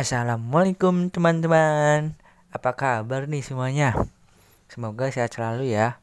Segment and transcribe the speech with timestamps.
[0.00, 2.16] Assalamualaikum teman-teman.
[2.56, 3.92] Apa kabar nih semuanya?
[4.64, 6.00] Semoga sehat selalu ya.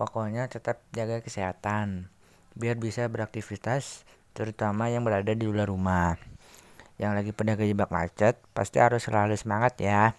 [0.00, 2.08] Pokoknya tetap jaga kesehatan
[2.56, 6.16] Biar bisa beraktivitas Terutama yang berada di luar rumah.
[6.96, 10.16] Yang lagi pada kejebak macet Pasti harus selalu semangat ya.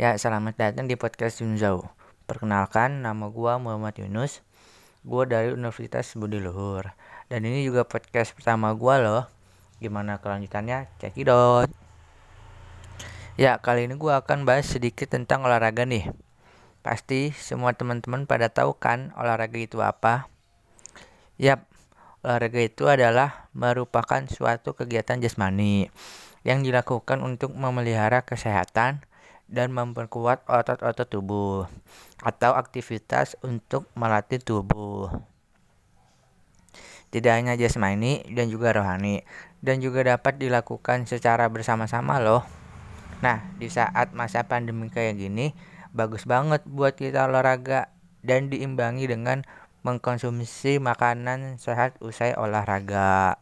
[0.00, 1.92] Ya selamat datang di podcast Yunzau.
[2.24, 4.40] Perkenalkan nama gua Muhammad Yunus.
[5.04, 6.96] Gua dari Universitas Budi Luhur.
[7.28, 9.39] Dan ini juga podcast pertama gua loh
[9.80, 10.92] Gimana kelanjutannya?
[11.00, 11.72] Cekidot.
[13.40, 16.12] Ya, kali ini gue akan bahas sedikit tentang olahraga nih.
[16.84, 20.28] Pasti semua teman-teman pada tahu kan olahraga itu apa?
[21.40, 21.64] Yap,
[22.20, 25.88] olahraga itu adalah merupakan suatu kegiatan jasmani
[26.44, 29.00] yang dilakukan untuk memelihara kesehatan
[29.48, 31.64] dan memperkuat otot-otot tubuh
[32.20, 35.08] atau aktivitas untuk melatih tubuh.
[37.10, 39.26] Tidak hanya jasmani dan juga rohani,
[39.58, 42.46] dan juga dapat dilakukan secara bersama-sama loh.
[43.20, 45.52] Nah, di saat masa pandemi kayak gini,
[45.90, 47.90] bagus banget buat kita olahraga
[48.22, 49.42] dan diimbangi dengan
[49.82, 53.40] mengkonsumsi makanan sehat usai olahraga.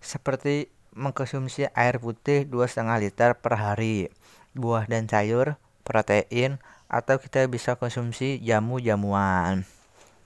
[0.00, 4.10] Seperti mengkonsumsi air putih 2,5 liter per hari,
[4.56, 9.66] buah dan sayur, protein, atau kita bisa konsumsi jamu-jamuan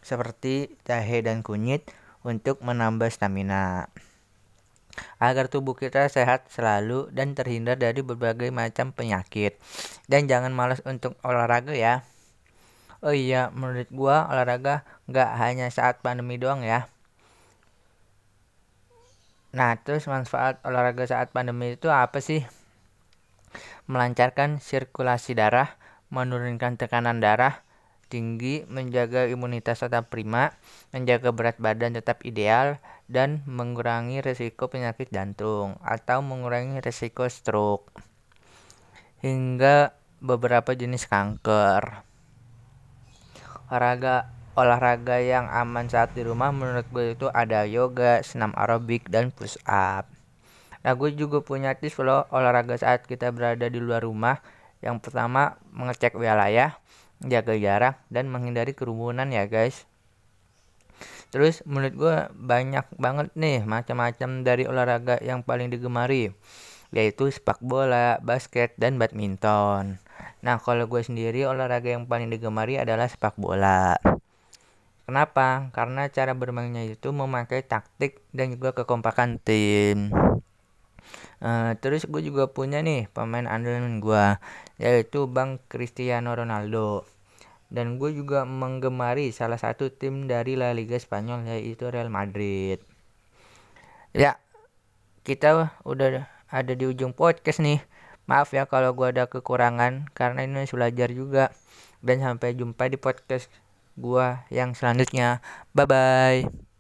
[0.05, 1.89] seperti jahe dan kunyit
[2.21, 3.89] untuk menambah stamina.
[5.17, 9.57] Agar tubuh kita sehat selalu dan terhindar dari berbagai macam penyakit.
[10.07, 12.05] Dan jangan malas untuk olahraga ya.
[13.01, 16.87] Oh iya, menurut gua olahraga nggak hanya saat pandemi doang ya.
[19.55, 22.43] Nah, terus manfaat olahraga saat pandemi itu apa sih?
[23.85, 25.77] Melancarkan sirkulasi darah,
[26.09, 27.65] menurunkan tekanan darah,
[28.09, 30.57] tinggi, menjaga imunitas tetap prima,
[30.95, 37.93] menjaga berat badan tetap ideal, dan mengurangi risiko penyakit jantung atau mengurangi risiko stroke
[39.21, 42.05] hingga beberapa jenis kanker.
[43.69, 49.35] Olahraga olahraga yang aman saat di rumah menurut gue itu ada yoga, senam aerobik, dan
[49.35, 50.14] push up.
[50.85, 54.45] Nah gue juga punya tips loh olahraga saat kita berada di luar rumah.
[54.85, 56.77] Yang pertama mengecek wilayah
[57.25, 59.89] jaga jarak dan menghindari kerumunan ya guys
[61.35, 66.31] terus menurut gue banyak banget nih macam-macam dari olahraga yang paling digemari
[66.95, 69.99] yaitu sepak bola, basket, dan badminton.
[70.47, 73.99] Nah kalau gue sendiri olahraga yang paling digemari adalah sepak bola.
[75.03, 75.75] Kenapa?
[75.75, 80.15] Karena cara bermainnya itu memakai taktik dan juga kekompakan tim.
[81.43, 84.39] Uh, terus gue juga punya nih pemain andalan gue
[84.81, 87.05] yaitu Bang Cristiano Ronaldo
[87.75, 92.79] dan gue juga menggemari salah satu tim dari La Liga Spanyol yaitu Real Madrid.
[94.15, 94.39] Ya,
[95.27, 97.83] kita udah ada di ujung podcast nih.
[98.31, 101.51] Maaf ya kalau gue ada kekurangan karena ini belajar juga.
[102.05, 103.51] Dan sampai jumpa di podcast
[103.99, 105.43] gue yang selanjutnya.
[105.75, 106.74] Bye bye.